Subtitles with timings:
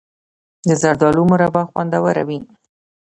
[0.67, 2.39] د زردالو مربا خوندوره وي.